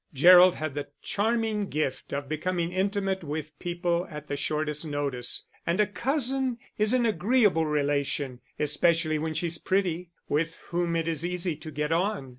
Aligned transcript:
Gerald 0.15 0.55
had 0.55 0.73
the 0.73 0.87
charming 1.03 1.69
gift 1.69 2.11
of 2.11 2.27
becoming 2.27 2.71
intimate 2.71 3.23
with 3.23 3.51
people 3.59 4.07
at 4.09 4.27
the 4.29 4.35
shortest 4.35 4.83
notice, 4.83 5.45
and 5.63 5.79
a 5.79 5.85
cousin 5.85 6.57
is 6.75 6.91
an 6.95 7.05
agreeable 7.05 7.67
relation 7.67 8.41
(especially 8.57 9.19
when 9.19 9.35
she's 9.35 9.59
pretty), 9.59 10.09
with 10.27 10.55
whom 10.69 10.95
it 10.95 11.07
is 11.07 11.23
easy 11.23 11.55
to 11.57 11.69
get 11.69 11.91
on. 11.91 12.29